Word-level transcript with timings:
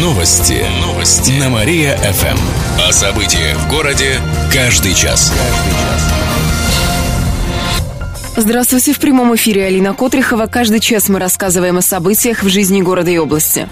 Новости. 0.00 0.64
Новости. 0.80 1.32
На 1.32 1.50
Мария-ФМ. 1.50 2.38
О 2.88 2.90
событиях 2.90 3.58
в 3.58 3.68
городе 3.68 4.18
каждый 4.50 4.94
час. 4.94 5.30
Здравствуйте, 8.34 8.94
в 8.94 8.98
прямом 8.98 9.34
эфире 9.36 9.66
Алина 9.66 9.92
Котрихова. 9.92 10.46
Каждый 10.46 10.80
час 10.80 11.10
мы 11.10 11.18
рассказываем 11.18 11.76
о 11.76 11.82
событиях 11.82 12.42
в 12.42 12.48
жизни 12.48 12.80
города 12.80 13.10
и 13.10 13.18
области. 13.18 13.68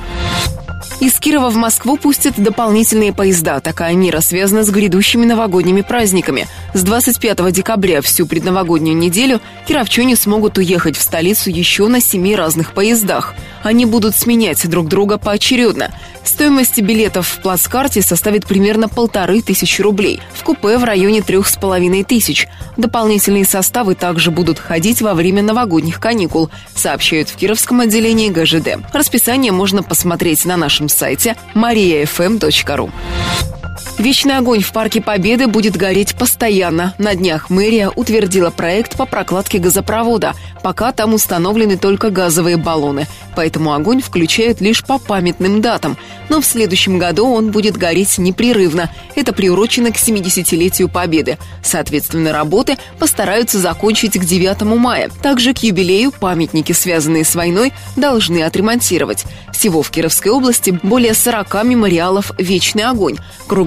Из 1.00 1.18
Кирова 1.18 1.48
в 1.48 1.56
Москву 1.56 1.96
пустят 1.96 2.34
дополнительные 2.36 3.14
поезда. 3.14 3.60
Такая 3.60 3.94
мера 3.94 4.20
связана 4.20 4.64
с 4.64 4.70
грядущими 4.70 5.24
новогодними 5.24 5.80
праздниками. 5.80 6.46
С 6.74 6.82
25 6.82 7.50
декабря 7.52 8.02
всю 8.02 8.26
предновогоднюю 8.26 8.98
неделю 8.98 9.40
кировчане 9.66 10.14
смогут 10.14 10.58
уехать 10.58 10.98
в 10.98 11.00
столицу 11.00 11.48
еще 11.48 11.88
на 11.88 12.02
семи 12.02 12.36
разных 12.36 12.74
поездах. 12.74 13.34
Они 13.62 13.84
будут 13.86 14.16
сменять 14.16 14.68
друг 14.68 14.88
друга 14.88 15.18
поочередно. 15.18 15.90
Стоимость 16.24 16.80
билетов 16.80 17.26
в 17.26 17.40
плацкарте 17.40 18.02
составит 18.02 18.46
примерно 18.46 18.88
полторы 18.88 19.40
тысячи 19.40 19.80
рублей. 19.80 20.20
В 20.34 20.44
купе 20.44 20.78
в 20.78 20.84
районе 20.84 21.22
трех 21.22 21.48
с 21.48 21.56
половиной 21.56 22.04
тысяч. 22.04 22.46
Дополнительные 22.76 23.44
составы 23.44 23.94
также 23.94 24.30
будут 24.30 24.58
ходить 24.58 25.02
во 25.02 25.14
время 25.14 25.42
новогодних 25.42 26.00
каникул, 26.00 26.50
сообщают 26.74 27.28
в 27.28 27.36
Кировском 27.36 27.80
отделении 27.80 28.28
ГЖД. 28.28 28.78
Расписание 28.92 29.52
можно 29.52 29.82
посмотреть 29.82 30.44
на 30.44 30.56
нашем 30.56 30.88
сайте 30.88 31.36
mariafm.ru. 31.54 32.90
Вечный 33.98 34.36
огонь 34.36 34.60
в 34.60 34.72
Парке 34.72 35.00
Победы 35.00 35.48
будет 35.48 35.76
гореть 35.76 36.14
постоянно. 36.14 36.94
На 36.98 37.14
днях 37.14 37.50
мэрия 37.50 37.90
утвердила 37.90 38.50
проект 38.50 38.96
по 38.96 39.06
прокладке 39.06 39.58
газопровода. 39.58 40.34
Пока 40.62 40.92
там 40.92 41.14
установлены 41.14 41.76
только 41.76 42.10
газовые 42.10 42.56
баллоны, 42.56 43.06
поэтому 43.34 43.72
огонь 43.72 44.00
включают 44.00 44.60
лишь 44.60 44.84
по 44.84 44.98
памятным 44.98 45.60
датам. 45.60 45.96
Но 46.28 46.40
в 46.40 46.46
следующем 46.46 46.98
году 46.98 47.26
он 47.26 47.50
будет 47.50 47.76
гореть 47.76 48.18
непрерывно. 48.18 48.90
Это 49.14 49.32
приурочено 49.32 49.90
к 49.90 49.96
70-летию 49.96 50.88
Победы. 50.88 51.38
Соответственно, 51.62 52.32
работы 52.32 52.76
постараются 52.98 53.58
закончить 53.58 54.18
к 54.18 54.24
9 54.24 54.62
мая. 54.62 55.10
Также 55.22 55.54
к 55.54 55.58
юбилею 55.58 56.12
памятники, 56.12 56.72
связанные 56.72 57.24
с 57.24 57.34
войной, 57.34 57.72
должны 57.96 58.42
отремонтировать. 58.42 59.24
Всего 59.52 59.82
в 59.82 59.90
Кировской 59.90 60.30
области 60.30 60.78
более 60.82 61.14
40 61.14 61.64
мемориалов 61.64 62.32
«Вечный 62.38 62.84
огонь». 62.84 63.16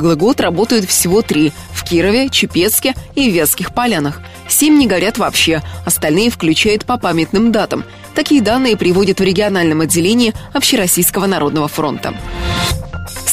Круглый 0.02 0.18
год 0.18 0.42
работают 0.42 0.86
всего 0.90 1.22
три– 1.22 1.54
в 1.76 1.84
Кирове, 1.84 2.30
Чепецке 2.30 2.96
и 3.14 3.30
Вятских 3.30 3.72
Полянах. 3.72 4.20
Семь 4.50 4.80
не 4.80 4.88
горят 4.88 5.20
вообще, 5.20 5.62
остальные 5.86 6.32
включают 6.32 6.86
по 6.86 6.98
памятным 6.98 7.52
датам. 7.52 7.84
Такие 8.16 8.42
данные 8.42 8.76
приводят 8.76 9.20
в 9.20 9.24
региональном 9.24 9.82
отделении 9.82 10.34
Общероссийского 10.54 11.28
народного 11.28 11.68
фронта. 11.68 12.16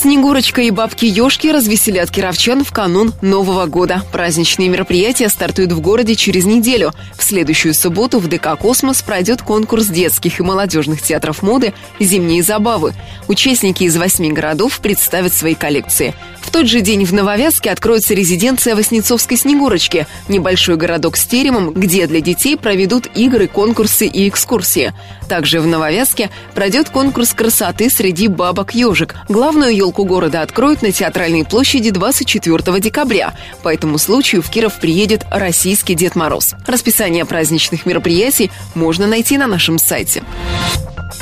Снегурочка 0.01 0.63
и 0.63 0.71
бабки-ёжки 0.71 1.49
развеселят 1.49 2.09
кировчан 2.13 2.63
в 2.63 2.71
канун 2.71 3.13
Нового 3.21 3.67
года. 3.67 4.05
Праздничные 4.13 4.69
мероприятия 4.69 5.29
стартуют 5.29 5.73
в 5.73 5.81
городе 5.81 6.15
через 6.15 6.45
неделю. 6.45 6.93
В 7.19 7.25
следующую 7.25 7.75
субботу 7.75 8.21
в 8.21 8.29
ДК 8.29 8.57
«Космос» 8.57 9.03
пройдет 9.03 9.43
конкурс 9.43 9.87
детских 9.87 10.39
и 10.39 10.45
молодежных 10.45 11.03
театров 11.03 11.43
моды 11.43 11.75
«Зимние 11.99 12.45
забавы». 12.45 12.95
Участники 13.27 13.83
из 13.83 13.97
восьми 13.97 14.31
городов 14.31 14.79
представят 14.79 15.33
свои 15.33 15.57
коллекции. 15.57 16.15
В 16.43 16.51
тот 16.51 16.67
же 16.67 16.81
день 16.81 17.05
в 17.05 17.13
Нововязке 17.13 17.71
откроется 17.71 18.15
резиденция 18.15 18.75
Воснецовской 18.75 19.37
Снегурочки, 19.37 20.07
небольшой 20.29 20.77
городок 20.77 21.19
с 21.19 21.27
теремом, 21.27 21.73
где 21.73 22.07
для 22.07 22.23
детей 22.23 22.57
проведут 22.57 23.07
игры, 23.15 23.49
конкурсы 23.49 24.07
и 24.07 24.29
экскурсии. 24.29 24.95
Также 25.29 25.61
в 25.61 25.67
Нововязке 25.67 26.31
пройдет 26.55 26.89
конкурс 26.89 27.35
красоты 27.35 27.91
среди 27.91 28.29
бабок-ежек. 28.29 29.17
Главную 29.29 29.77
елку 29.89 30.05
города 30.05 30.43
откроют 30.43 30.83
на 30.83 30.93
Театральной 30.93 31.45
площади 31.45 31.91
24 31.91 32.81
декабря. 32.81 33.35
По 33.63 33.73
этому 33.73 33.99
случаю 33.99 34.43
в 34.43 34.51
Киров 34.51 34.79
приедет 34.79 35.25
российский 35.31 35.95
Дед 35.95 36.15
Мороз. 36.15 36.55
Расписание 36.67 37.25
праздничных 37.25 37.87
мероприятий 37.87 38.51
можно 38.75 39.07
найти 39.07 39.39
на 39.39 39.47
нашем 39.47 39.79
сайте. 39.79 40.23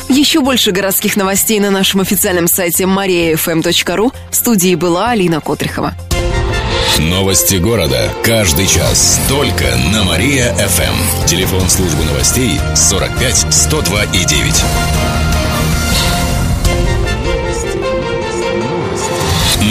Еще 0.08 0.40
больше 0.40 0.72
городских 0.72 1.16
новостей 1.16 1.60
на 1.60 1.70
нашем 1.70 2.00
официальном 2.00 2.48
сайте 2.48 2.84
mariafm.ru. 2.84 4.12
В 4.30 4.34
студии 4.34 4.74
была 4.74 5.10
Алина 5.10 5.40
Котрихова. 5.40 5.94
Новости 6.98 7.56
города. 7.56 8.10
Каждый 8.24 8.66
час. 8.66 9.20
Только 9.28 9.64
на 9.92 10.02
Мария-ФМ. 10.04 11.26
Телефон 11.26 11.68
службы 11.68 12.04
новостей 12.04 12.58
45 12.74 13.46
102 13.50 14.04
и 14.04 14.24
9. 14.24 15.35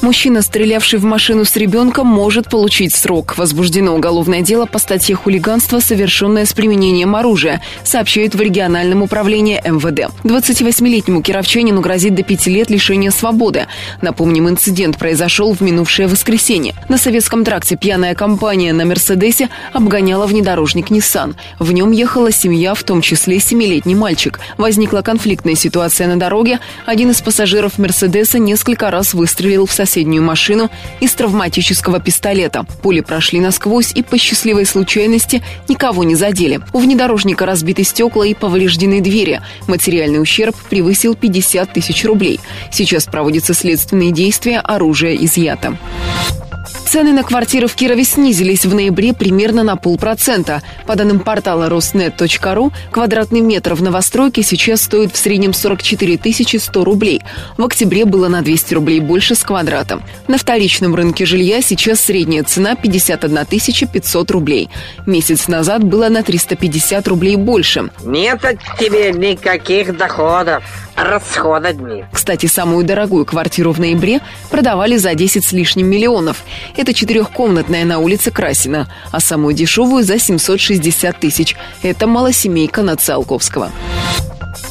Мужчина, 0.00 0.42
стрелявший 0.42 1.00
в 1.00 1.04
машину 1.04 1.44
с 1.44 1.56
ребенком, 1.56 2.06
может 2.06 2.48
получить 2.48 2.94
срок. 2.94 3.36
Возбуждено 3.36 3.96
уголовное 3.96 4.42
дело 4.42 4.64
по 4.64 4.78
статье 4.78 5.16
хулиганства, 5.16 5.80
совершенное 5.80 6.46
с 6.46 6.52
применением 6.52 7.16
оружия, 7.16 7.60
сообщают 7.82 8.36
в 8.36 8.40
региональном 8.40 9.02
управлении 9.02 9.60
МВД. 9.64 10.12
28-летнему 10.22 11.20
кировчанину 11.20 11.80
грозит 11.80 12.14
до 12.14 12.22
пяти 12.22 12.48
лет 12.48 12.70
лишения 12.70 13.10
свободы. 13.10 13.66
Напомним, 14.00 14.48
инцидент 14.48 14.98
произошел 14.98 15.52
в 15.52 15.60
минувшее 15.62 16.06
воскресенье. 16.06 16.74
На 16.88 16.96
Советском 16.96 17.44
тракте 17.44 17.76
пьяная 17.76 18.14
компания 18.14 18.72
на 18.72 18.84
«Мерседесе» 18.84 19.48
обгоняла 19.72 20.28
внедорожник 20.28 20.92
Nissan. 20.92 21.34
В 21.58 21.72
нем 21.72 21.90
ехала 21.90 22.30
семья, 22.30 22.74
в 22.74 22.84
том 22.84 23.02
числе 23.02 23.40
семилетний 23.40 23.96
мальчик. 23.96 24.38
Возникла 24.58 25.02
конфликтная 25.02 25.56
ситуация 25.56 26.06
на 26.06 26.16
дороге. 26.16 26.60
Один 26.86 27.10
из 27.10 27.20
пассажиров 27.20 27.78
«Мерседеса» 27.78 28.38
несколько 28.38 28.92
раз 28.92 29.12
выстрелил 29.12 29.66
в 29.66 29.72
соседнюю 29.72 29.87
соседнюю 29.88 30.22
машину 30.22 30.70
из 31.00 31.14
травматического 31.14 31.98
пистолета. 31.98 32.66
Пули 32.82 33.00
прошли 33.00 33.40
насквозь 33.40 33.92
и 33.94 34.02
по 34.02 34.18
счастливой 34.18 34.66
случайности 34.66 35.42
никого 35.66 36.04
не 36.04 36.14
задели. 36.14 36.60
У 36.74 36.78
внедорожника 36.78 37.46
разбиты 37.46 37.84
стекла 37.84 38.26
и 38.26 38.34
повреждены 38.34 39.00
двери. 39.00 39.40
Материальный 39.66 40.20
ущерб 40.20 40.54
превысил 40.68 41.14
50 41.14 41.72
тысяч 41.72 42.04
рублей. 42.04 42.38
Сейчас 42.70 43.06
проводятся 43.06 43.54
следственные 43.54 44.12
действия, 44.12 44.60
оружие 44.60 45.24
изъято. 45.24 45.78
Цены 46.88 47.12
на 47.12 47.22
квартиры 47.22 47.66
в 47.66 47.74
Кирове 47.74 48.02
снизились 48.02 48.64
в 48.64 48.74
ноябре 48.74 49.12
примерно 49.12 49.62
на 49.62 49.76
полпроцента. 49.76 50.62
По 50.86 50.96
данным 50.96 51.20
портала 51.20 51.68
Роснет.ру, 51.68 52.72
квадратный 52.90 53.42
метр 53.42 53.74
в 53.74 53.82
новостройке 53.82 54.42
сейчас 54.42 54.84
стоит 54.84 55.12
в 55.12 55.18
среднем 55.18 55.52
44 55.52 56.18
100 56.58 56.84
рублей. 56.84 57.20
В 57.58 57.64
октябре 57.66 58.06
было 58.06 58.28
на 58.28 58.40
200 58.40 58.72
рублей 58.72 59.00
больше 59.00 59.34
с 59.34 59.42
квадрата. 59.42 60.00
На 60.28 60.38
вторичном 60.38 60.94
рынке 60.94 61.26
жилья 61.26 61.60
сейчас 61.60 62.00
средняя 62.00 62.42
цена 62.42 62.74
51 62.74 63.44
500 63.92 64.30
рублей. 64.30 64.70
Месяц 65.04 65.46
назад 65.46 65.84
было 65.84 66.08
на 66.08 66.22
350 66.22 67.06
рублей 67.06 67.36
больше. 67.36 67.90
Нет 68.02 68.42
от 68.46 68.56
тебе 68.78 69.12
никаких 69.12 69.94
доходов 69.94 70.64
расхода 70.98 71.72
дни. 71.72 72.04
Кстати, 72.12 72.46
самую 72.46 72.84
дорогую 72.84 73.24
квартиру 73.24 73.72
в 73.72 73.80
ноябре 73.80 74.20
продавали 74.50 74.96
за 74.96 75.14
10 75.14 75.44
с 75.44 75.52
лишним 75.52 75.86
миллионов. 75.86 76.42
Это 76.78 76.94
четырехкомнатная 76.94 77.84
на 77.84 77.98
улице 77.98 78.30
Красина, 78.30 78.88
а 79.10 79.18
самую 79.18 79.52
дешевую 79.52 80.04
за 80.04 80.20
760 80.20 81.18
тысяч. 81.18 81.56
Это 81.82 82.06
малосемейка 82.06 82.82
на 82.82 82.94
Циолковского. 82.94 83.72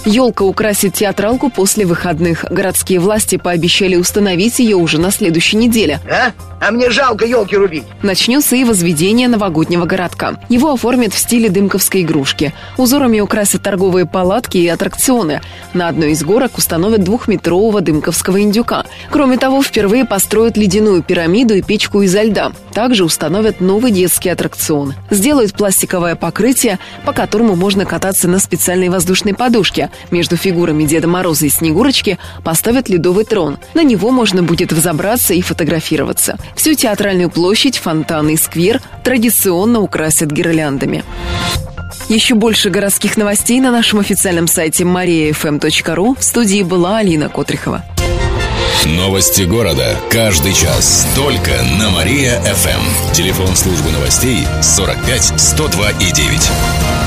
Елка 0.05 0.43
украсит 0.43 0.93
театралку 0.93 1.49
после 1.49 1.85
выходных. 1.85 2.45
Городские 2.49 2.99
власти 2.99 3.35
пообещали 3.37 3.95
установить 3.95 4.59
ее 4.59 4.77
уже 4.77 4.99
на 4.99 5.11
следующей 5.11 5.57
неделе. 5.57 5.99
А? 6.09 6.31
А 6.59 6.71
мне 6.71 6.89
жалко 6.89 7.25
елки 7.25 7.55
рубить. 7.55 7.83
Начнется 8.01 8.55
и 8.55 8.63
возведение 8.63 9.27
новогоднего 9.27 9.85
городка. 9.85 10.39
Его 10.49 10.71
оформят 10.73 11.13
в 11.13 11.17
стиле 11.17 11.49
дымковской 11.49 12.01
игрушки. 12.01 12.53
Узорами 12.77 13.19
украсят 13.19 13.61
торговые 13.61 14.05
палатки 14.05 14.57
и 14.57 14.67
аттракционы. 14.67 15.41
На 15.73 15.87
одной 15.89 16.11
из 16.11 16.23
горок 16.23 16.57
установят 16.57 17.03
двухметрового 17.03 17.81
дымковского 17.81 18.41
индюка. 18.41 18.85
Кроме 19.11 19.37
того, 19.37 19.61
впервые 19.61 20.05
построят 20.05 20.57
ледяную 20.57 21.03
пирамиду 21.03 21.53
и 21.53 21.61
печку 21.61 22.01
изо 22.01 22.23
льда. 22.23 22.53
Также 22.73 23.03
установят 23.03 23.61
новый 23.61 23.91
детский 23.91 24.29
аттракцион. 24.29 24.93
Сделают 25.11 25.53
пластиковое 25.53 26.15
покрытие, 26.15 26.79
по 27.05 27.13
которому 27.13 27.55
можно 27.55 27.85
кататься 27.85 28.27
на 28.27 28.39
специальной 28.39 28.89
воздушной 28.89 29.33
подушке. 29.33 29.66
Между 30.11 30.37
фигурами 30.37 30.83
Деда 30.85 31.07
Мороза 31.07 31.45
и 31.45 31.49
Снегурочки 31.49 32.17
поставят 32.43 32.89
ледовый 32.89 33.25
трон. 33.25 33.57
На 33.73 33.83
него 33.83 34.11
можно 34.11 34.43
будет 34.43 34.71
взобраться 34.71 35.33
и 35.33 35.41
фотографироваться. 35.41 36.37
Всю 36.55 36.73
театральную 36.73 37.29
площадь, 37.29 37.77
фонтаны 37.77 38.33
и 38.33 38.37
сквер 38.37 38.81
традиционно 39.03 39.79
украсят 39.79 40.31
гирляндами. 40.31 41.03
Еще 42.09 42.35
больше 42.35 42.69
городских 42.69 43.17
новостей 43.17 43.59
на 43.59 43.71
нашем 43.71 43.99
официальном 43.99 44.47
сайте 44.47 44.83
mariafm.ru. 44.83 46.17
В 46.17 46.23
студии 46.23 46.63
была 46.63 46.97
Алина 46.97 47.29
Котрихова. 47.29 47.83
Новости 48.85 49.41
города. 49.41 49.97
Каждый 50.09 50.53
час. 50.53 51.07
Только 51.15 51.51
на 51.79 51.89
Мария-ФМ. 51.89 53.13
Телефон 53.13 53.55
службы 53.55 53.91
новостей 53.91 54.47
45 54.61 55.33
102 55.37 55.91
и 55.91 56.11
9. 56.13 57.06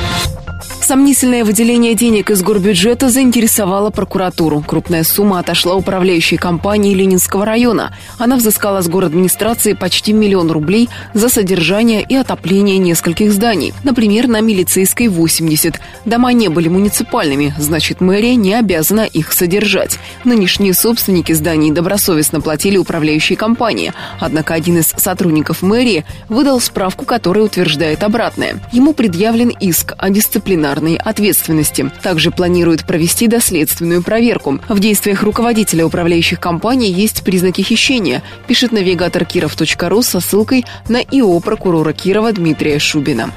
Сомнительное 0.91 1.45
выделение 1.45 1.95
денег 1.95 2.31
из 2.31 2.43
горбюджета 2.43 3.07
заинтересовало 3.07 3.91
прокуратуру. 3.91 4.59
Крупная 4.59 5.05
сумма 5.05 5.39
отошла 5.39 5.75
управляющей 5.75 6.35
компании 6.35 6.93
Ленинского 6.93 7.45
района. 7.45 7.95
Она 8.19 8.35
взыскала 8.35 8.81
с 8.81 8.89
администрации 8.89 9.71
почти 9.71 10.11
миллион 10.11 10.51
рублей 10.51 10.89
за 11.13 11.29
содержание 11.29 12.03
и 12.03 12.13
отопление 12.15 12.77
нескольких 12.77 13.31
зданий. 13.31 13.73
Например, 13.85 14.27
на 14.27 14.41
Милицейской 14.41 15.07
80. 15.07 15.79
Дома 16.03 16.33
не 16.33 16.49
были 16.49 16.67
муниципальными, 16.67 17.55
значит, 17.57 18.01
мэрия 18.01 18.35
не 18.35 18.53
обязана 18.53 19.05
их 19.05 19.31
содержать. 19.31 19.97
Нынешние 20.25 20.73
собственники 20.73 21.31
зданий 21.31 21.71
добросовестно 21.71 22.41
платили 22.41 22.75
управляющей 22.75 23.37
компании. 23.37 23.93
Однако 24.19 24.55
один 24.55 24.79
из 24.79 24.87
сотрудников 24.97 25.61
мэрии 25.61 26.03
выдал 26.27 26.59
справку, 26.59 27.05
которая 27.05 27.45
утверждает 27.45 28.03
обратное. 28.03 28.59
Ему 28.73 28.91
предъявлен 28.91 29.53
иск 29.61 29.93
о 29.97 30.09
дисциплинарном 30.09 30.80
дисциплинарной 30.81 30.95
ответственности. 30.97 31.91
Также 32.01 32.31
планируют 32.31 32.85
провести 32.85 33.27
доследственную 33.27 34.03
проверку. 34.03 34.59
В 34.67 34.79
действиях 34.79 35.23
руководителя 35.23 35.85
управляющих 35.85 36.39
компаний 36.39 36.91
есть 36.91 37.23
признаки 37.23 37.61
хищения, 37.61 38.23
пишет 38.47 38.71
навигатор 38.71 39.25
киров.ру 39.25 40.01
со 40.01 40.19
ссылкой 40.19 40.65
на 40.89 40.97
ИО 40.97 41.39
прокурора 41.39 41.93
Кирова 41.93 42.31
Дмитрия 42.31 42.79
Шубина. 42.79 43.31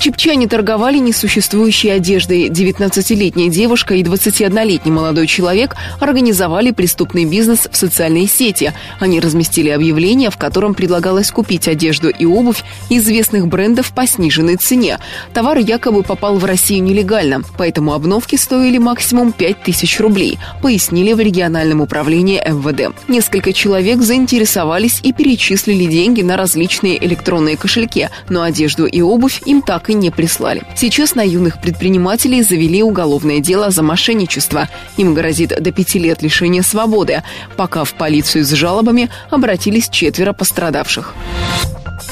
Чепчане 0.00 0.48
торговали 0.48 0.96
несуществующей 0.96 1.90
одеждой. 1.90 2.48
19-летняя 2.48 3.50
девушка 3.50 3.94
и 3.94 4.02
21-летний 4.02 4.90
молодой 4.90 5.26
человек 5.26 5.76
организовали 5.98 6.70
преступный 6.70 7.26
бизнес 7.26 7.68
в 7.70 7.76
социальной 7.76 8.26
сети. 8.26 8.72
Они 8.98 9.20
разместили 9.20 9.68
объявление, 9.68 10.30
в 10.30 10.38
котором 10.38 10.72
предлагалось 10.72 11.30
купить 11.30 11.68
одежду 11.68 12.08
и 12.08 12.24
обувь 12.24 12.64
известных 12.88 13.46
брендов 13.46 13.92
по 13.92 14.06
сниженной 14.06 14.56
цене. 14.56 14.98
Товар 15.34 15.58
якобы 15.58 16.02
попал 16.02 16.38
в 16.38 16.46
Россию 16.46 16.82
нелегально, 16.82 17.42
поэтому 17.58 17.92
обновки 17.92 18.36
стоили 18.36 18.78
максимум 18.78 19.32
5000 19.32 20.00
рублей, 20.00 20.38
пояснили 20.62 21.12
в 21.12 21.20
региональном 21.20 21.82
управлении 21.82 22.42
МВД. 22.42 22.96
Несколько 23.06 23.52
человек 23.52 24.00
заинтересовались 24.00 25.00
и 25.02 25.12
перечислили 25.12 25.84
деньги 25.84 26.22
на 26.22 26.38
различные 26.38 27.04
электронные 27.04 27.58
кошельки, 27.58 28.08
но 28.30 28.40
одежду 28.40 28.86
и 28.86 29.02
обувь 29.02 29.42
им 29.44 29.60
так 29.60 29.89
и 29.90 29.94
не 29.94 30.10
прислали. 30.10 30.62
Сейчас 30.76 31.14
на 31.14 31.22
юных 31.22 31.60
предпринимателей 31.60 32.42
завели 32.42 32.82
уголовное 32.82 33.40
дело 33.40 33.70
за 33.70 33.82
мошенничество. 33.82 34.68
Им 34.96 35.14
грозит 35.14 35.60
до 35.60 35.72
пяти 35.72 35.98
лет 35.98 36.22
лишения 36.22 36.62
свободы, 36.62 37.22
пока 37.56 37.84
в 37.84 37.94
полицию 37.94 38.44
с 38.44 38.50
жалобами 38.50 39.10
обратились 39.30 39.88
четверо 39.88 40.32
пострадавших. 40.32 41.14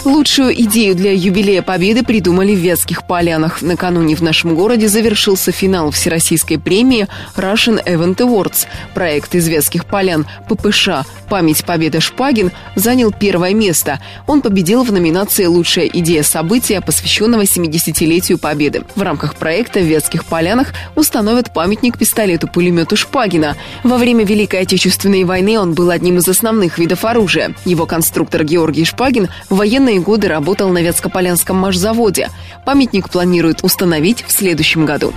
Лучшую 0.09 0.59
идею 0.63 0.95
для 0.95 1.13
юбилея 1.13 1.61
Победы 1.61 2.03
придумали 2.03 2.55
в 2.55 2.59
Вятских 2.61 3.07
Полянах. 3.07 3.61
Накануне 3.61 4.17
в 4.17 4.23
нашем 4.23 4.55
городе 4.55 4.89
завершился 4.89 5.53
финал 5.53 5.91
Всероссийской 5.91 6.59
премии 6.59 7.09
Russian 7.37 7.85
Event 7.85 8.17
Awards. 8.17 8.67
Проект 8.95 9.35
из 9.35 9.47
Вятских 9.49 9.85
Полян 9.85 10.27
ППШ 10.49 11.05
«Память 11.29 11.63
Победы 11.63 12.01
Шпагин» 12.01 12.53
занял 12.75 13.13
первое 13.13 13.53
место. 13.53 14.01
Он 14.27 14.41
победил 14.41 14.83
в 14.83 14.91
номинации 14.91 15.45
«Лучшая 15.45 15.85
идея 15.89 16.23
события», 16.23 16.81
посвященного 16.81 17.43
70-летию 17.43 18.39
Победы. 18.39 18.85
В 18.95 19.03
рамках 19.03 19.35
проекта 19.35 19.81
в 19.81 19.85
Вятских 19.85 20.25
Полянах 20.25 20.69
установят 20.97 21.53
памятник 21.53 21.99
пистолету-пулемету 21.99 22.97
Шпагина. 22.97 23.59
Во 23.85 23.99
время 23.99 24.25
Великой 24.25 24.63
Отечественной 24.63 25.25
войны 25.25 25.59
он 25.59 25.75
был 25.75 25.91
одним 25.91 26.17
из 26.17 26.27
основных 26.27 26.79
видов 26.79 27.05
оружия. 27.05 27.55
Его 27.67 27.85
конструктор 27.85 28.43
Георгий 28.43 28.87
Шпагин 28.87 29.29
в 29.51 29.61
военные 29.99 30.01
годы 30.01 30.29
работал 30.29 30.69
на 30.71 30.83
Вятскополянском 30.83 31.57
машзаводе. 31.57 32.31
Памятник 32.65 33.09
планируют 33.11 33.61
установить 33.63 34.25
в 34.27 34.33
следующем 34.33 34.87
году. 34.87 35.13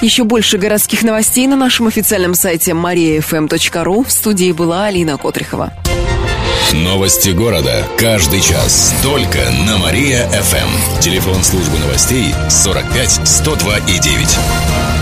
Еще 0.00 0.24
больше 0.24 0.58
городских 0.58 1.02
новостей 1.02 1.46
на 1.46 1.56
нашем 1.56 1.86
официальном 1.86 2.34
сайте 2.34 2.72
mariafm.ru. 2.72 4.04
В 4.04 4.10
студии 4.10 4.52
была 4.52 4.86
Алина 4.86 5.16
Котрихова. 5.16 5.72
Новости 6.72 7.30
города. 7.30 7.84
Каждый 7.98 8.40
час. 8.40 8.94
Только 9.02 9.38
на 9.66 9.78
Мария-ФМ. 9.78 11.00
Телефон 11.00 11.42
службы 11.42 11.78
новостей 11.78 12.34
45 12.48 13.20
102 13.24 13.78
и 13.78 13.98
9. 13.98 15.01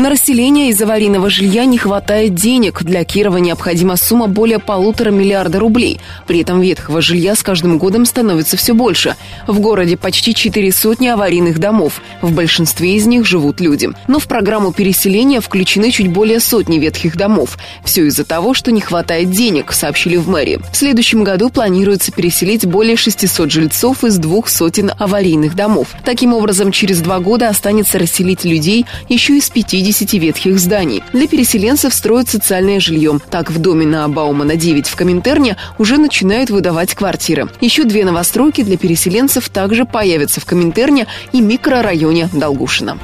На 0.00 0.08
расселение 0.08 0.70
из 0.70 0.80
аварийного 0.80 1.28
жилья 1.28 1.66
не 1.66 1.76
хватает 1.76 2.34
денег. 2.34 2.82
Для 2.84 3.04
Кирова 3.04 3.36
необходима 3.36 3.96
сумма 3.96 4.28
более 4.28 4.58
полутора 4.58 5.10
миллиарда 5.10 5.58
рублей. 5.58 6.00
При 6.26 6.40
этом 6.40 6.62
ветхого 6.62 7.02
жилья 7.02 7.34
с 7.34 7.42
каждым 7.42 7.76
годом 7.76 8.06
становится 8.06 8.56
все 8.56 8.72
больше. 8.72 9.14
В 9.46 9.60
городе 9.60 9.98
почти 9.98 10.34
четыре 10.34 10.72
сотни 10.72 11.08
аварийных 11.08 11.58
домов. 11.58 12.00
В 12.22 12.32
большинстве 12.32 12.96
из 12.96 13.04
них 13.04 13.26
живут 13.26 13.60
люди. 13.60 13.90
Но 14.08 14.18
в 14.18 14.26
программу 14.26 14.72
переселения 14.72 15.42
включены 15.42 15.90
чуть 15.90 16.08
более 16.08 16.40
сотни 16.40 16.78
ветхих 16.78 17.14
домов. 17.18 17.58
Все 17.84 18.06
из-за 18.06 18.24
того, 18.24 18.54
что 18.54 18.72
не 18.72 18.80
хватает 18.80 19.30
денег, 19.30 19.70
сообщили 19.70 20.16
в 20.16 20.30
мэрии. 20.30 20.60
В 20.72 20.76
следующем 20.78 21.24
году 21.24 21.50
планируется 21.50 22.10
переселить 22.10 22.64
более 22.64 22.96
600 22.96 23.50
жильцов 23.50 24.02
из 24.02 24.16
двух 24.16 24.48
сотен 24.48 24.92
аварийных 24.98 25.54
домов. 25.54 25.88
Таким 26.06 26.32
образом, 26.32 26.72
через 26.72 27.02
два 27.02 27.18
года 27.18 27.50
останется 27.50 27.98
расселить 27.98 28.46
людей 28.46 28.86
еще 29.10 29.36
из 29.36 29.50
50 29.50 29.89
50 29.90 30.12
ветхих 30.20 30.58
зданий. 30.60 31.02
Для 31.12 31.26
переселенцев 31.26 31.92
строят 31.92 32.28
социальное 32.28 32.78
жилье. 32.78 33.18
Так, 33.28 33.50
в 33.50 33.58
доме 33.58 33.86
на 33.86 34.08
Баумана 34.08 34.54
9 34.54 34.86
в 34.86 34.94
Коминтерне 34.94 35.56
уже 35.78 35.98
начинают 35.98 36.50
выдавать 36.50 36.94
квартиры. 36.94 37.48
Еще 37.60 37.82
две 37.82 38.04
новостройки 38.04 38.62
для 38.62 38.76
переселенцев 38.76 39.48
также 39.48 39.84
появятся 39.84 40.40
в 40.40 40.44
Коминтерне 40.44 41.08
и 41.32 41.40
микрорайоне 41.40 42.28
Долгушина. 42.32 42.98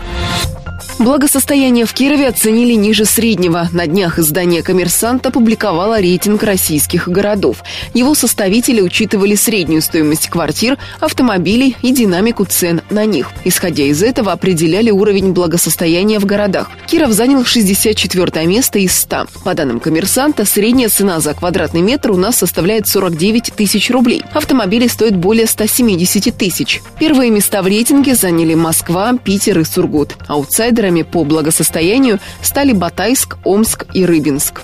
Благосостояние 0.99 1.85
в 1.85 1.93
Кирове 1.93 2.27
оценили 2.27 2.73
ниже 2.73 3.05
среднего. 3.05 3.69
На 3.71 3.87
днях 3.87 4.19
издание 4.19 4.63
«Коммерсант» 4.63 5.27
опубликовало 5.27 6.01
рейтинг 6.01 6.43
российских 6.43 7.07
городов. 7.07 7.63
Его 7.93 8.15
составители 8.15 8.81
учитывали 8.81 9.35
среднюю 9.35 9.83
стоимость 9.83 10.29
квартир, 10.29 10.79
автомобилей 10.99 11.77
и 11.83 11.93
динамику 11.93 12.47
цен 12.47 12.81
на 12.89 13.05
них. 13.05 13.31
Исходя 13.45 13.85
из 13.85 14.03
этого, 14.03 14.33
определяли 14.33 14.91
уровень 14.91 15.33
благосостояния 15.33 16.19
в 16.19 16.25
городах. 16.25 16.71
Киров 16.87 17.13
занял 17.13 17.45
64 17.45 18.47
место 18.47 18.79
из 18.79 18.99
100. 18.99 19.27
По 19.45 19.53
данным 19.53 19.81
«Коммерсанта», 19.81 20.47
средняя 20.47 20.89
цена 20.89 21.21
за 21.21 21.35
квадратный 21.35 21.83
метр 21.83 22.13
у 22.13 22.17
нас 22.17 22.37
составляет 22.37 22.89
49 22.89 23.53
тысяч 23.55 23.91
рублей. 23.91 24.23
Автомобили 24.33 24.87
стоят 24.87 25.17
более 25.17 25.47
170 25.47 26.35
тысяч. 26.35 26.81
Первые 26.99 27.31
места 27.31 27.61
в 27.61 27.67
рейтинге 27.67 28.15
заняли 28.15 28.55
Москва, 28.55 29.13
Питер 29.23 29.59
и 29.59 29.65
Сургут. 29.65 30.15
Аутсайдеры 30.27 30.86
лидерами 30.87 31.03
по 31.03 31.25
благосостоянию 31.25 32.21
стали 32.43 32.73
Батайск, 32.73 33.39
Омск 33.45 33.87
и 33.93 34.05
Рыбинск. 34.05 34.63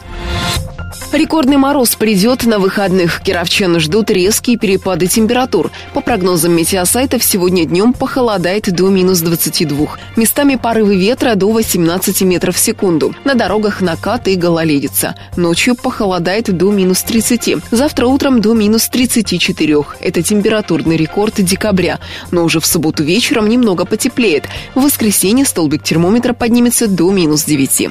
Рекордный 1.12 1.56
мороз 1.56 1.94
придет 1.94 2.44
на 2.44 2.58
выходных. 2.58 3.20
Кировчан 3.22 3.78
ждут 3.80 4.10
резкие 4.10 4.56
перепады 4.56 5.06
температур. 5.06 5.70
По 5.94 6.00
прогнозам 6.00 6.56
метеосайтов, 6.56 7.22
сегодня 7.22 7.64
днем 7.64 7.92
похолодает 7.92 8.74
до 8.74 8.88
минус 8.88 9.20
22. 9.20 9.88
Местами 10.16 10.56
порывы 10.56 10.96
ветра 10.96 11.34
до 11.34 11.50
18 11.50 12.22
метров 12.22 12.56
в 12.56 12.58
секунду. 12.58 13.14
На 13.24 13.34
дорогах 13.34 13.80
накат 13.80 14.26
и 14.28 14.36
гололедица. 14.36 15.14
Ночью 15.36 15.74
похолодает 15.74 16.56
до 16.56 16.70
минус 16.70 17.02
30. 17.02 17.56
Завтра 17.70 18.06
утром 18.06 18.40
до 18.40 18.54
минус 18.54 18.88
34. 18.88 19.76
Это 20.00 20.22
температурный 20.22 20.96
рекорд 20.96 21.34
декабря. 21.36 22.00
Но 22.30 22.44
уже 22.44 22.60
в 22.60 22.66
субботу 22.66 23.02
вечером 23.04 23.48
немного 23.48 23.84
потеплеет. 23.84 24.44
В 24.74 24.82
воскресенье 24.82 25.44
столбик 25.44 25.82
термометра 25.82 26.32
поднимется 26.32 26.88
до 26.88 27.10
минус 27.12 27.44
9. 27.44 27.90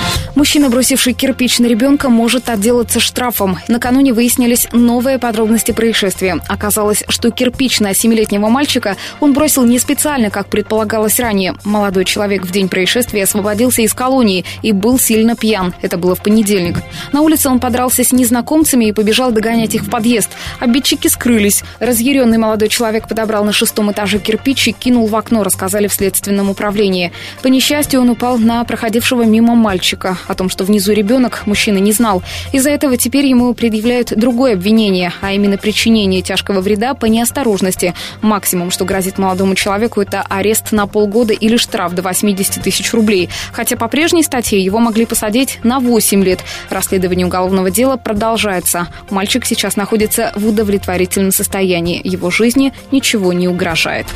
Мужчина, 0.35 0.69
бросивший 0.69 1.13
кирпич 1.13 1.59
на 1.59 1.65
ребенка, 1.65 2.09
может 2.09 2.47
отделаться 2.49 3.01
штрафом. 3.01 3.57
Накануне 3.67 4.13
выяснились 4.13 4.67
новые 4.71 5.19
подробности 5.19 5.71
происшествия. 5.71 6.39
Оказалось, 6.47 7.03
что 7.09 7.31
кирпич 7.31 7.81
на 7.81 7.93
семилетнего 7.93 8.47
мальчика 8.47 8.95
он 9.19 9.33
бросил 9.33 9.63
не 9.63 9.77
специально, 9.77 10.29
как 10.29 10.47
предполагалось 10.47 11.19
ранее. 11.19 11.55
Молодой 11.65 12.05
человек 12.05 12.45
в 12.45 12.51
день 12.51 12.69
происшествия 12.69 13.23
освободился 13.23 13.81
из 13.81 13.93
колонии 13.93 14.45
и 14.61 14.71
был 14.71 14.97
сильно 14.97 15.35
пьян. 15.35 15.73
Это 15.81 15.97
было 15.97 16.15
в 16.15 16.21
понедельник. 16.21 16.77
На 17.11 17.21
улице 17.21 17.49
он 17.49 17.59
подрался 17.59 18.03
с 18.03 18.13
незнакомцами 18.13 18.85
и 18.85 18.93
побежал 18.93 19.31
догонять 19.31 19.75
их 19.75 19.83
в 19.83 19.89
подъезд. 19.89 20.29
Обидчики 20.59 21.09
скрылись. 21.09 21.63
Разъяренный 21.79 22.37
молодой 22.37 22.69
человек 22.69 23.07
подобрал 23.07 23.43
на 23.43 23.51
шестом 23.51 23.91
этаже 23.91 24.19
кирпич 24.19 24.69
и 24.69 24.71
кинул 24.71 25.07
в 25.07 25.15
окно, 25.15 25.43
рассказали 25.43 25.87
в 25.87 25.93
следственном 25.93 26.49
управлении. 26.49 27.11
По 27.41 27.47
несчастью, 27.47 27.99
он 27.99 28.09
упал 28.09 28.37
на 28.37 28.63
проходившего 28.63 29.23
мимо 29.23 29.55
мальчика. 29.55 30.17
О 30.27 30.35
том, 30.35 30.49
что 30.49 30.63
внизу 30.63 30.93
ребенок, 30.93 31.43
мужчина 31.45 31.77
не 31.77 31.91
знал. 31.91 32.23
Из-за 32.51 32.69
этого 32.69 32.97
теперь 32.97 33.25
ему 33.25 33.53
предъявляют 33.53 34.13
другое 34.15 34.53
обвинение, 34.53 35.13
а 35.21 35.33
именно 35.33 35.57
причинение 35.57 36.21
тяжкого 36.21 36.61
вреда 36.61 36.93
по 36.93 37.05
неосторожности. 37.05 37.93
Максимум, 38.21 38.71
что 38.71 38.85
грозит 38.85 39.17
молодому 39.17 39.55
человеку, 39.55 40.01
это 40.01 40.25
арест 40.29 40.71
на 40.71 40.87
полгода 40.87 41.33
или 41.33 41.57
штраф 41.57 41.93
до 41.93 42.01
80 42.01 42.63
тысяч 42.63 42.93
рублей. 42.93 43.29
Хотя 43.51 43.77
по 43.77 43.87
прежней 43.87 44.23
статье 44.23 44.63
его 44.63 44.79
могли 44.79 45.05
посадить 45.05 45.59
на 45.63 45.79
8 45.79 46.23
лет. 46.23 46.39
Расследование 46.69 47.25
уголовного 47.25 47.71
дела 47.71 47.97
продолжается. 47.97 48.87
Мальчик 49.09 49.45
сейчас 49.45 49.75
находится 49.75 50.31
в 50.35 50.47
удовлетворительном 50.47 51.31
состоянии. 51.31 52.01
Его 52.03 52.31
жизни 52.31 52.73
ничего 52.91 53.33
не 53.33 53.47
угрожает. 53.47 54.07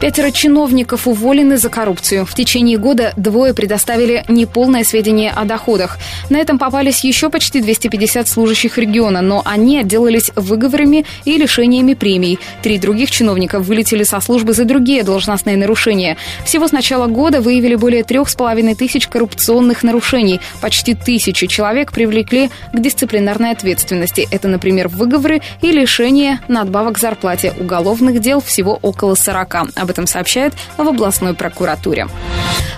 Пятеро 0.00 0.30
чиновников 0.30 1.08
уволены 1.08 1.56
за 1.56 1.70
коррупцию. 1.70 2.26
В 2.26 2.34
течение 2.34 2.76
года 2.76 3.14
двое 3.16 3.54
предоставили 3.54 4.24
неполное 4.28 4.84
сведение 4.84 5.30
о 5.36 5.44
доходах. 5.44 5.98
На 6.30 6.38
этом 6.38 6.58
попались 6.58 7.04
еще 7.04 7.30
почти 7.30 7.60
250 7.60 8.26
служащих 8.26 8.78
региона, 8.78 9.20
но 9.20 9.42
они 9.44 9.78
отделались 9.78 10.30
выговорами 10.34 11.04
и 11.24 11.36
лишениями 11.36 11.94
премий. 11.94 12.38
Три 12.62 12.78
других 12.78 13.10
чиновника 13.10 13.60
вылетели 13.60 14.02
со 14.02 14.20
службы 14.20 14.52
за 14.52 14.64
другие 14.64 15.02
должностные 15.02 15.56
нарушения. 15.56 16.16
Всего 16.44 16.66
с 16.68 16.72
начала 16.72 17.06
года 17.06 17.40
выявили 17.40 17.74
более 17.74 18.04
трех 18.04 18.28
с 18.28 18.34
половиной 18.34 18.74
тысяч 18.74 19.06
коррупционных 19.08 19.82
нарушений. 19.82 20.40
Почти 20.60 20.94
тысячи 20.94 21.46
человек 21.46 21.92
привлекли 21.92 22.50
к 22.72 22.78
дисциплинарной 22.78 23.52
ответственности. 23.52 24.26
Это, 24.30 24.48
например, 24.48 24.88
выговоры 24.88 25.42
и 25.62 25.70
лишение 25.70 26.40
надбавок 26.48 26.98
зарплате. 26.98 27.52
Уголовных 27.58 28.20
дел 28.20 28.40
всего 28.40 28.78
около 28.82 29.14
40. 29.14 29.54
Об 29.74 29.90
этом 29.90 30.06
сообщают 30.06 30.54
в 30.76 30.88
областной 30.88 31.34
прокуратуре. 31.34 32.08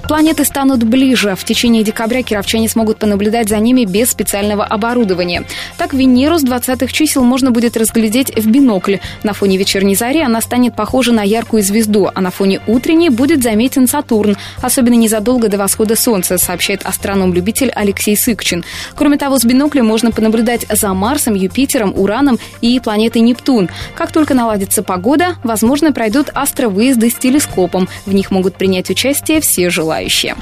Планеты 0.08 0.44
станут 0.44 0.84
ближе. 0.84 1.36
В 1.36 1.44
течение 1.44 1.84
декабря 1.84 2.22
кировчане 2.48 2.68
смогут 2.68 2.98
понаблюдать 2.98 3.48
за 3.48 3.58
ними 3.58 3.84
без 3.84 4.10
специального 4.10 4.64
оборудования. 4.64 5.44
Так 5.76 5.92
Венеру 5.92 6.38
с 6.38 6.44
20-х 6.44 6.86
чисел 6.92 7.22
можно 7.22 7.50
будет 7.50 7.76
разглядеть 7.76 8.34
в 8.34 8.50
бинокль. 8.50 8.96
На 9.22 9.34
фоне 9.34 9.58
вечерней 9.58 9.94
зари 9.94 10.22
она 10.22 10.40
станет 10.40 10.74
похожа 10.74 11.12
на 11.12 11.22
яркую 11.22 11.62
звезду, 11.62 12.10
а 12.12 12.20
на 12.20 12.30
фоне 12.30 12.60
утренней 12.66 13.10
будет 13.10 13.42
заметен 13.42 13.86
Сатурн, 13.86 14.36
особенно 14.62 14.94
незадолго 14.94 15.48
до 15.48 15.58
восхода 15.58 15.94
Солнца, 15.94 16.38
сообщает 16.38 16.86
астроном-любитель 16.86 17.70
Алексей 17.74 18.16
Сыкчин. 18.16 18.64
Кроме 18.94 19.18
того, 19.18 19.38
с 19.38 19.44
бинокля 19.44 19.82
можно 19.82 20.10
понаблюдать 20.10 20.64
за 20.70 20.94
Марсом, 20.94 21.34
Юпитером, 21.34 21.92
Ураном 21.96 22.38
и 22.62 22.80
планетой 22.80 23.20
Нептун. 23.20 23.68
Как 23.94 24.10
только 24.10 24.32
наладится 24.32 24.82
погода, 24.82 25.36
возможно, 25.44 25.92
пройдут 25.92 26.30
астровыезды 26.32 27.10
с 27.10 27.14
телескопом. 27.14 27.88
В 28.06 28.14
них 28.14 28.30
могут 28.30 28.56
принять 28.56 28.88
участие 28.88 29.40
все 29.42 29.68
желающие. 29.68 30.34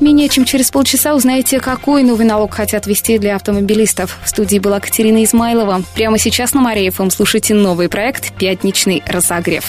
Менее 0.00 0.28
чем 0.28 0.44
через 0.44 0.70
полчаса 0.70 1.14
узнаете, 1.14 1.37
какой 1.60 2.02
новый 2.02 2.26
налог 2.26 2.54
хотят 2.54 2.86
ввести 2.86 3.18
для 3.18 3.36
автомобилистов. 3.36 4.18
В 4.24 4.28
студии 4.28 4.58
была 4.58 4.80
Катерина 4.80 5.22
Измайлова. 5.24 5.82
Прямо 5.94 6.18
сейчас 6.18 6.52
на 6.52 6.60
Мария 6.60 6.90
ФМ 6.90 7.10
слушайте 7.10 7.54
новый 7.54 7.88
проект 7.88 8.34
«Пятничный 8.34 9.02
разогрев». 9.06 9.64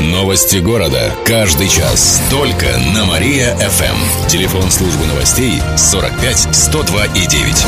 Новости 0.00 0.56
города. 0.56 1.12
Каждый 1.26 1.68
час. 1.68 2.22
Только 2.30 2.66
на 2.94 3.04
Мария-ФМ. 3.04 4.28
Телефон 4.28 4.70
службы 4.70 5.04
новостей 5.06 5.60
45 5.76 6.48
102 6.56 7.04
и 7.06 7.26
9. 7.26 7.66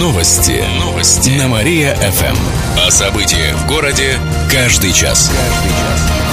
Новости. 0.00 0.64
Новости. 0.80 1.30
На 1.30 1.46
Мария-ФМ. 1.46 2.36
О 2.84 2.90
событиях 2.90 3.56
в 3.56 3.68
городе 3.68 4.18
каждый 4.50 4.92
час. 4.92 5.30
Каждый 5.30 5.70
час. 5.70 6.31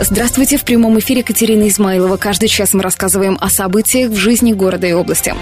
Здравствуйте, 0.00 0.56
в 0.56 0.64
прямом 0.64 0.98
эфире 0.98 1.22
Катерина 1.22 1.68
Измайлова. 1.68 2.16
Каждый 2.16 2.48
час 2.48 2.72
мы 2.74 2.82
рассказываем 2.82 3.38
о 3.40 3.48
событиях 3.48 4.10
в 4.10 4.16
жизни 4.16 4.52
города 4.52 4.86
и 4.86 4.92
области. 4.92 5.34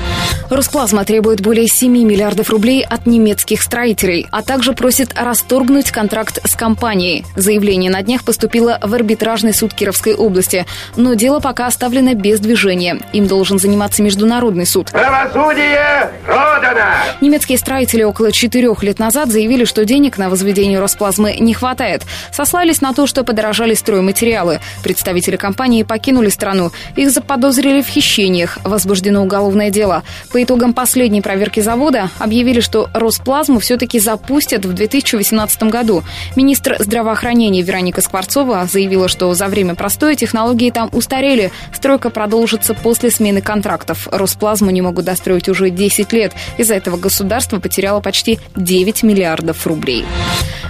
Росплазма 0.51 1.05
требует 1.05 1.41
более 1.41 1.67
7 1.67 1.91
миллиардов 1.91 2.51
рублей 2.51 2.85
от 2.85 3.07
немецких 3.07 3.63
строителей, 3.63 4.27
а 4.31 4.43
также 4.43 4.73
просит 4.73 5.13
расторгнуть 5.17 5.91
контракт 5.91 6.39
с 6.47 6.55
компанией. 6.55 7.25
Заявление 7.37 7.91
на 7.91 8.03
днях 8.03 8.25
поступило 8.25 8.79
в 8.83 8.95
арбитражный 8.95 9.55
суд 9.55 9.73
Кировской 9.75 10.15
области, 10.15 10.67
но 10.97 11.15
дело 11.15 11.41
пока 11.41 11.67
оставлено 11.67 12.15
без 12.15 12.41
движения. 12.41 13.01
Им 13.13 13.27
должен 13.27 13.59
заниматься 13.59 14.03
международный 14.03 14.67
суд. 14.67 14.91
Правосудие 14.91 16.13
продано! 16.25 16.87
Немецкие 17.21 17.59
строители 17.59 18.03
около 18.03 18.33
четырех 18.33 18.83
лет 18.83 18.99
назад 18.99 19.31
заявили, 19.31 19.65
что 19.65 19.85
денег 19.85 20.19
на 20.19 20.29
возведение 20.29 20.79
Росплазмы 20.79 21.37
не 21.39 21.55
хватает. 21.55 22.03
Сослались 22.33 22.81
на 22.81 22.93
то, 22.93 23.07
что 23.07 23.25
подорожали 23.25 23.75
стройматериалы 23.75 24.11
материалы. 24.11 24.61
Представители 24.83 25.37
компании 25.37 25.83
покинули 25.83 26.29
страну. 26.29 26.73
Их 26.97 27.11
заподозрили 27.11 27.81
в 27.81 27.87
хищениях. 27.87 28.59
Возбуждено 28.65 29.23
уголовное 29.23 29.71
дело. 29.71 30.03
По 30.33 30.40
итогам 30.43 30.73
последней 30.73 31.21
проверки 31.21 31.61
завода 31.61 32.11
объявили, 32.19 32.61
что 32.61 32.89
Росплазму 32.95 33.59
все-таки 33.61 33.99
запустят 33.99 34.65
в 34.65 34.73
2018 34.73 35.63
году. 35.65 36.03
Министр 36.37 36.77
здравоохранения 36.79 37.63
Вероника 37.63 38.01
Скворцова 38.01 38.67
заявила, 38.67 39.09
что 39.09 39.33
за 39.35 39.47
время 39.47 39.75
простоя 39.75 40.15
технологии 40.15 40.71
там 40.71 40.89
устарели. 40.93 41.53
Стройка 41.73 42.11
продолжится 42.11 42.75
после 42.75 43.11
смены 43.11 43.41
контрактов. 43.41 44.09
Росплазму 44.11 44.71
не 44.71 44.83
могут 44.83 45.05
достроить 45.05 45.49
уже 45.49 45.71
10 45.71 46.13
лет. 46.13 46.33
Из-за 46.59 46.75
этого 46.75 46.97
государство 46.97 47.61
потеряло 47.61 48.01
почти 48.01 48.39
9 48.57 49.03
миллиардов 49.03 49.67
рублей. 49.67 50.05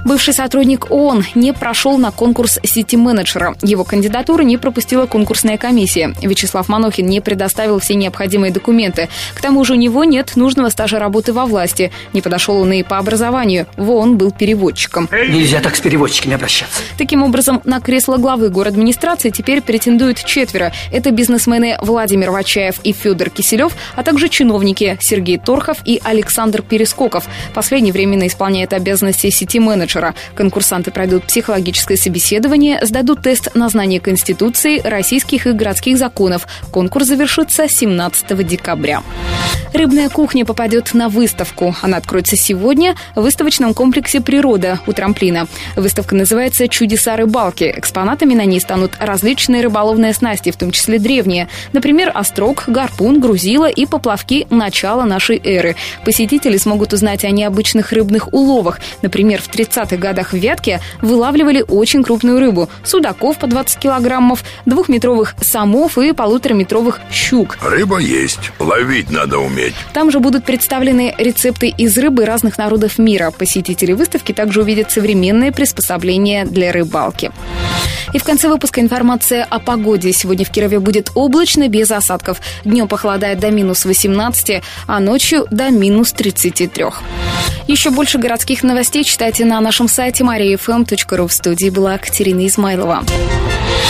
Бывший 0.05 0.33
сотрудник 0.33 0.91
ООН 0.91 1.25
не 1.35 1.53
прошел 1.53 1.99
на 1.99 2.11
конкурс 2.11 2.59
сити-менеджера. 2.63 3.55
Его 3.63 3.85
кандидатуру 3.85 4.43
не 4.43 4.57
пропустила 4.57 5.07
конкурсная 5.07 5.59
комиссия. 5.59 6.15
Вячеслав 6.23 6.69
Манохин 6.69 7.07
не 7.07 7.21
предоставил 7.21 7.79
все 7.79 7.95
необходимые 7.95 8.53
документы. 8.53 9.09
К 9.35 9.41
тому 9.41 9.60
же 9.65 9.75
у 9.75 9.77
него 9.77 10.05
нет 10.05 10.37
нужного 10.37 10.69
стажа 10.71 10.99
работы 10.99 11.33
во 11.33 11.47
власти. 11.47 11.93
Не 12.13 12.23
подошел 12.23 12.57
он 12.61 12.73
и 12.73 12.83
по 12.83 12.99
образованию. 12.99 13.67
В 13.77 13.91
ООН 13.91 14.17
был 14.17 14.31
переводчиком. 14.33 15.09
Нельзя 15.13 15.61
так 15.61 15.77
с 15.77 15.81
переводчиками 15.81 16.35
обращаться. 16.35 16.83
Таким 16.99 17.23
образом, 17.23 17.61
на 17.65 17.81
кресло 17.81 18.17
главы 18.17 18.49
город 18.49 18.71
администрации 18.81 19.29
теперь 19.31 19.61
претендуют 19.61 20.25
четверо. 20.25 20.73
Это 20.91 21.11
бизнесмены 21.11 21.77
Владимир 21.83 22.31
Вачаев 22.31 22.77
и 22.83 22.93
Федор 22.93 23.29
Киселев, 23.29 23.73
а 23.95 24.03
также 24.03 24.29
чиновники 24.29 24.97
Сергей 25.01 25.37
Торхов 25.37 25.79
и 25.85 26.01
Александр 26.03 26.63
Перескоков. 26.63 27.27
Последний 27.53 27.93
временно 27.93 28.27
исполняет 28.27 28.73
обязанности 28.73 29.29
сети-менеджера. 29.29 30.15
Конкурсанты 30.35 30.91
пройдут 30.91 31.25
психологическое 31.25 31.97
собеседование, 31.97 32.85
сдадут 32.87 33.23
тест 33.23 33.55
на 33.55 33.69
знание 33.69 34.01
Конституции, 34.01 34.81
российских 34.83 35.47
и 35.47 35.53
городских 35.53 35.99
законов. 35.99 36.47
Конкурс 36.71 37.07
завершится 37.07 37.69
17 37.69 38.47
декабря. 38.47 39.03
Рыбная 39.73 40.09
кухня 40.09 40.45
попадет 40.45 40.93
на 40.95 41.09
выставку. 41.09 41.75
Она 41.81 41.97
откроется 41.97 42.37
сегодня 42.37 42.95
в 43.15 43.23
выставочном 43.23 43.73
комплексе 43.73 44.21
«Природа» 44.21 44.81
у 44.87 44.93
трамплина. 44.93 45.47
Выставка 45.77 46.15
называется 46.15 46.69
«Чудеса 46.69 47.17
рыбалки». 47.17 47.73
Экспонатами 47.77 48.35
на 48.35 48.45
ней 48.45 48.61
станут 48.61 48.93
различные 49.01 49.63
рыболовные 49.63 50.13
снасти, 50.13 50.51
в 50.51 50.57
том 50.57 50.73
числе 50.73 50.99
древние. 50.99 51.49
Например, 51.73 52.11
острог, 52.15 52.65
гарпун, 52.67 53.21
грузила 53.21 53.69
и 53.69 53.87
поплавки 53.87 54.47
начала 54.51 55.05
нашей 55.05 55.41
эры. 55.43 55.77
Посетители 56.05 56.59
смогут 56.59 56.93
узнать 56.93 57.25
о 57.25 57.31
необычных 57.31 57.93
рыбных 57.93 58.33
уловах. 58.35 58.81
Например, 59.03 59.41
в 59.41 59.49
30 59.49 59.71
30-х 59.71 59.97
годах 59.97 60.33
в 60.33 60.37
Вятке 60.37 60.81
вылавливали 61.01 61.65
очень 61.67 62.03
крупную 62.03 62.41
рыбу. 62.41 62.69
Судаков 62.85 63.39
по 63.39 63.47
20 63.47 63.79
килограммов, 63.79 64.43
двухметровых 64.67 65.35
самов 65.41 65.99
и 65.99 66.13
полутораметровых 66.13 67.01
щук. 67.11 67.59
Рыба 67.63 67.99
есть, 67.99 68.53
ловить 68.59 69.11
надо 69.11 69.39
уметь. 69.41 69.75
Там 69.93 70.11
же 70.11 70.21
будут 70.21 70.45
представлены 70.45 71.15
рецепты 71.19 71.69
из 71.69 71.97
рыбы 71.99 72.25
разных 72.25 72.59
народов 72.59 72.99
мира. 72.99 73.31
Посетители 73.31 73.93
выставки 73.93 74.33
также 74.33 74.63
увидят 74.63 74.91
современные 74.91 75.53
приспособления 75.53 76.45
для 76.45 76.73
рыбалки. 76.73 77.33
И 78.13 78.19
в 78.19 78.25
конце 78.25 78.49
выпуска 78.49 78.81
информация 78.81 79.45
о 79.45 79.59
погоде. 79.59 80.13
Сегодня 80.13 80.45
в 80.45 80.51
Кирове 80.51 80.81
будет 80.81 81.11
облачно, 81.15 81.69
без 81.69 81.91
осадков. 81.91 82.41
Днем 82.65 82.89
похолодает 82.89 83.39
до 83.39 83.51
минус 83.51 83.85
18, 83.85 84.63
а 84.87 85.01
ночью 85.01 85.47
до 85.51 85.71
минус 85.71 86.13
33. 86.13 86.87
Еще 87.67 87.91
больше 87.91 88.19
городских 88.19 88.63
новостей 88.63 89.05
читайте 89.05 89.45
на 89.45 89.61
нашем 89.61 89.89
сайте 89.89 90.25
mariafm.ru. 90.25 91.29
В 91.29 91.33
студии 91.33 91.71
была 91.71 91.99
Катерина 91.99 92.47
Измайлова. 92.47 93.05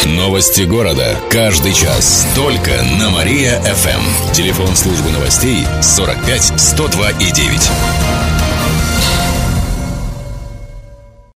Новости 0.05 0.63
города. 0.63 1.17
Каждый 1.31 1.73
час. 1.73 2.27
Только 2.35 2.71
на 2.99 3.11
Мария-ФМ. 3.11 4.33
Телефон 4.33 4.75
службы 4.75 5.11
новостей 5.11 5.65
45 5.83 6.61
102 6.61 7.11
и 7.11 7.31
9. 7.33 8.30